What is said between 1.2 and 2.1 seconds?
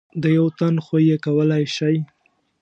کولای شئ.